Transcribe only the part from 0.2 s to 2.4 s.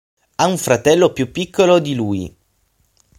Ha un fratello più piccolo di lui.